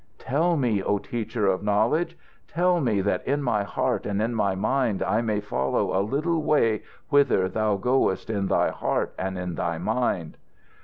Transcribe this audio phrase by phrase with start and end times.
[0.17, 2.17] "Tell me, O Teacher of Knowledge
[2.47, 6.41] tell me that in my heart and in my mind I may follow a little
[6.41, 10.37] way whither thou goest in thy heart and in thy mind!"